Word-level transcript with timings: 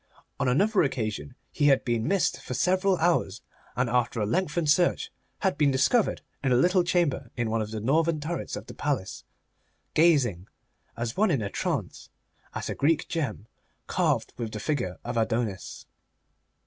On 0.39 0.47
another 0.47 0.81
occasion 0.81 1.35
he 1.51 1.67
had 1.67 1.85
been 1.85 2.07
missed 2.07 2.41
for 2.41 2.55
several 2.55 2.97
hours, 2.97 3.43
and 3.75 3.87
after 3.87 4.19
a 4.19 4.25
lengthened 4.25 4.71
search 4.71 5.11
had 5.41 5.59
been 5.59 5.69
discovered 5.69 6.23
in 6.43 6.51
a 6.51 6.55
little 6.55 6.83
chamber 6.83 7.29
in 7.37 7.51
one 7.51 7.61
of 7.61 7.69
the 7.69 7.79
northern 7.79 8.19
turrets 8.19 8.55
of 8.55 8.65
the 8.65 8.73
palace 8.73 9.23
gazing, 9.93 10.47
as 10.97 11.15
one 11.15 11.29
in 11.29 11.43
a 11.43 11.51
trance, 11.51 12.09
at 12.55 12.67
a 12.67 12.73
Greek 12.73 13.07
gem 13.09 13.45
carved 13.85 14.33
with 14.37 14.53
the 14.53 14.59
figure 14.59 14.97
of 15.03 15.17
Adonis. 15.17 15.85